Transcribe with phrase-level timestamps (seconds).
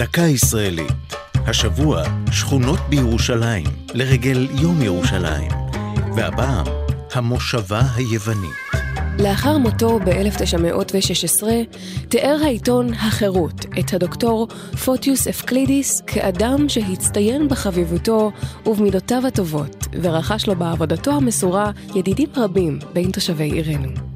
[0.00, 1.14] דקה ישראלית.
[1.34, 2.02] השבוע,
[2.32, 5.50] שכונות בירושלים, לרגל יום ירושלים.
[6.16, 6.66] והפעם,
[7.12, 8.56] המושבה היוונית.
[9.18, 11.42] לאחר מותו ב-1916,
[12.08, 14.48] תיאר העיתון החירות את הדוקטור
[14.84, 18.32] פוטיוס אפקלידיס כאדם שהצטיין בחביבותו
[18.66, 24.09] ובמידותיו הטובות, ורכש לו בעבודתו המסורה ידידים רבים בין תושבי עירנו.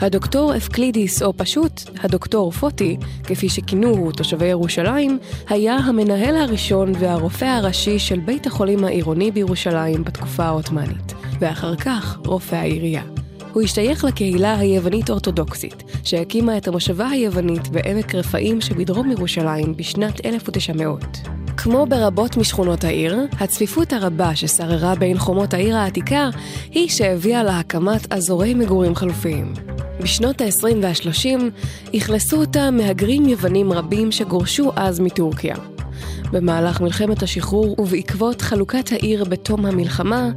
[0.00, 7.98] הדוקטור אפקלידיס, או פשוט הדוקטור פוטי, כפי שכינוהו תושבי ירושלים, היה המנהל הראשון והרופא הראשי
[7.98, 13.02] של בית החולים העירוני בירושלים בתקופה העות'מאנית, ואחר כך רופא העירייה.
[13.52, 21.04] הוא השתייך לקהילה היוונית-אורתודוקסית, שהקימה את המושבה היוונית בעמק רפאים שבדרום ירושלים בשנת 1900.
[21.56, 26.28] כמו ברבות משכונות העיר, הצפיפות הרבה ששררה בין חומות העיר העתיקה
[26.70, 29.75] היא שהביאה להקמת אזורי מגורים חלופיים.
[30.00, 35.56] בשנות ה-20 וה-30 אכלסו אותה מהגרים יוונים רבים שגורשו אז מטורקיה.
[36.32, 40.30] במהלך מלחמת השחרור ובעקבות חלוקת העיר בתום המלחמה,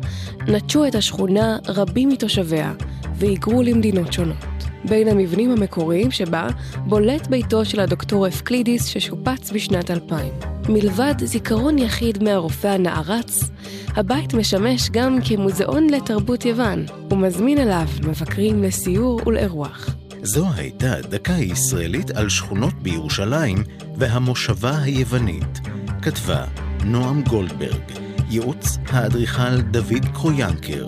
[0.48, 2.74] נטשו את השכונה רבים מתושביה
[3.16, 4.46] והיגרו למדינות שונות.
[4.86, 6.48] בין המבנים המקוריים שבה
[6.86, 10.59] בולט ביתו של הדוקטור אפקלידיס ששופץ בשנת 2000.
[10.70, 13.50] מלבד זיכרון יחיד מהרופא הנערץ,
[13.88, 19.90] הבית משמש גם כמוזיאון לתרבות יוון, ומזמין אליו מבקרים לסיור ולאירוח.
[20.24, 23.64] זו הייתה דקה ישראלית על שכונות בירושלים
[23.98, 25.60] והמושבה היוונית.
[26.02, 26.46] כתבה
[26.86, 27.82] נועם גולדברג,
[28.30, 30.88] ייעוץ האדריכל דוד קרויאנקר,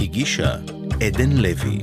[0.00, 0.56] הגישה
[1.00, 1.78] עדן לוי.